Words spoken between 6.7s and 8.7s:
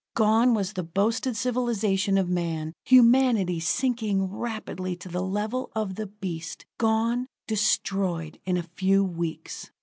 gone, destroyed in a